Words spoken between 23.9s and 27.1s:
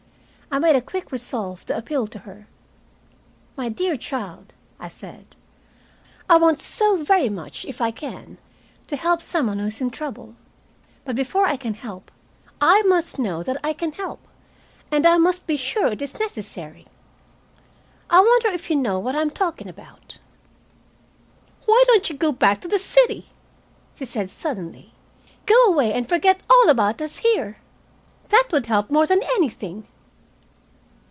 she said suddenly. "Go away and forget all about